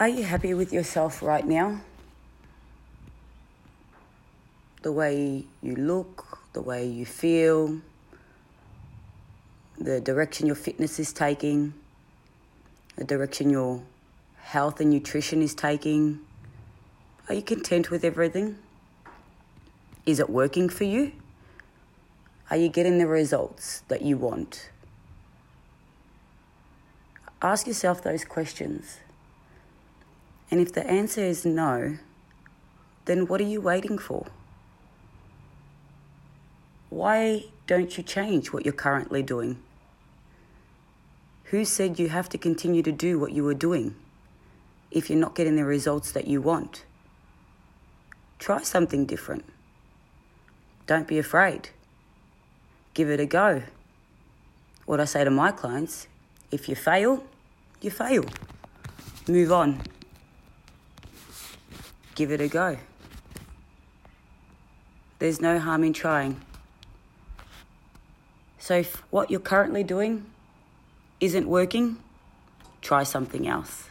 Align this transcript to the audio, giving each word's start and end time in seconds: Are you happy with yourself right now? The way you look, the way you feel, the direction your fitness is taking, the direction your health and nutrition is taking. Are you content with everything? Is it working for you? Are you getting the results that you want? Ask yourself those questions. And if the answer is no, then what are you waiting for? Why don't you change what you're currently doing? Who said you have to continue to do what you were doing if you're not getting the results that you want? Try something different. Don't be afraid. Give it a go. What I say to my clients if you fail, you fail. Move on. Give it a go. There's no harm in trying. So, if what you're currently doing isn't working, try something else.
Are 0.00 0.08
you 0.08 0.24
happy 0.24 0.54
with 0.54 0.72
yourself 0.72 1.22
right 1.22 1.46
now? 1.46 1.80
The 4.82 4.90
way 4.90 5.44
you 5.62 5.76
look, 5.76 6.40
the 6.52 6.60
way 6.60 6.84
you 6.84 7.06
feel, 7.06 7.80
the 9.78 10.00
direction 10.00 10.48
your 10.48 10.56
fitness 10.56 10.98
is 10.98 11.12
taking, 11.12 11.74
the 12.96 13.04
direction 13.04 13.50
your 13.50 13.82
health 14.38 14.80
and 14.80 14.90
nutrition 14.90 15.40
is 15.40 15.54
taking. 15.54 16.18
Are 17.28 17.34
you 17.36 17.42
content 17.42 17.92
with 17.92 18.04
everything? 18.04 18.58
Is 20.06 20.18
it 20.18 20.28
working 20.28 20.68
for 20.68 20.84
you? 20.84 21.12
Are 22.50 22.56
you 22.56 22.68
getting 22.68 22.98
the 22.98 23.06
results 23.06 23.84
that 23.86 24.02
you 24.02 24.16
want? 24.16 24.70
Ask 27.40 27.68
yourself 27.68 28.02
those 28.02 28.24
questions. 28.24 28.98
And 30.54 30.60
if 30.60 30.72
the 30.72 30.86
answer 30.86 31.20
is 31.20 31.44
no, 31.44 31.98
then 33.06 33.26
what 33.26 33.40
are 33.40 33.50
you 33.54 33.60
waiting 33.60 33.98
for? 33.98 34.28
Why 36.90 37.46
don't 37.66 37.98
you 37.98 38.04
change 38.04 38.52
what 38.52 38.64
you're 38.64 38.72
currently 38.72 39.20
doing? 39.20 39.58
Who 41.46 41.64
said 41.64 41.98
you 41.98 42.08
have 42.10 42.28
to 42.28 42.38
continue 42.38 42.84
to 42.84 42.92
do 42.92 43.18
what 43.18 43.32
you 43.32 43.42
were 43.42 43.52
doing 43.52 43.96
if 44.92 45.10
you're 45.10 45.18
not 45.18 45.34
getting 45.34 45.56
the 45.56 45.64
results 45.64 46.12
that 46.12 46.28
you 46.28 46.40
want? 46.40 46.84
Try 48.38 48.62
something 48.62 49.06
different. 49.06 49.44
Don't 50.86 51.08
be 51.08 51.18
afraid. 51.18 51.70
Give 52.94 53.10
it 53.10 53.18
a 53.18 53.26
go. 53.26 53.64
What 54.86 55.00
I 55.00 55.04
say 55.06 55.24
to 55.24 55.32
my 55.32 55.50
clients 55.50 56.06
if 56.52 56.68
you 56.68 56.76
fail, 56.76 57.24
you 57.80 57.90
fail. 57.90 58.24
Move 59.26 59.50
on. 59.50 59.82
Give 62.14 62.30
it 62.30 62.40
a 62.40 62.48
go. 62.48 62.78
There's 65.18 65.40
no 65.40 65.58
harm 65.58 65.84
in 65.84 65.92
trying. 65.92 66.40
So, 68.58 68.76
if 68.76 69.02
what 69.10 69.30
you're 69.30 69.40
currently 69.40 69.82
doing 69.82 70.26
isn't 71.20 71.46
working, 71.46 71.98
try 72.82 73.02
something 73.02 73.46
else. 73.46 73.88